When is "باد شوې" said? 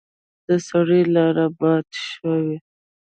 1.59-2.53